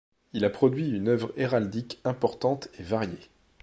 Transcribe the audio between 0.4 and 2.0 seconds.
a produit une œuvre héraldique